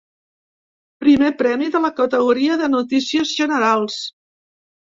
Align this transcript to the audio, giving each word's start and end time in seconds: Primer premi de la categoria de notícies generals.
Primer 1.03 1.29
premi 1.41 1.67
de 1.75 1.83
la 1.85 1.93
categoria 2.01 2.57
de 2.63 2.73
notícies 2.79 3.37
generals. 3.43 4.03